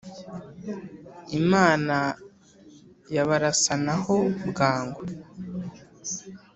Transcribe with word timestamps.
imana 1.39 1.95
yabarasana 3.15 3.93
ho 4.03 4.17
bwangu 4.49 5.01